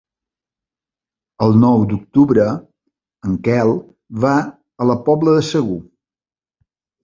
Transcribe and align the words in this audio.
El 1.47 1.53
nou 1.63 1.83
d'octubre 1.91 2.47
en 3.29 3.37
Quel 3.51 3.77
va 4.27 4.35
a 4.87 4.91
la 4.95 4.99
Pobla 5.11 5.39
de 5.41 5.47
Segur. 5.53 5.81